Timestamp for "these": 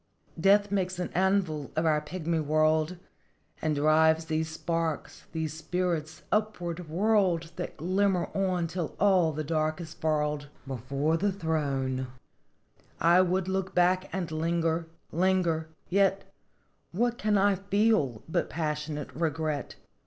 4.25-4.49, 5.31-5.53